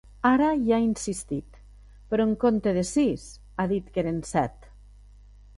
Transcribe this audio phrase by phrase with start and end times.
[0.27, 1.59] Ara hi ha insistit,
[2.13, 4.71] però en compte de sis ha dit que eren set.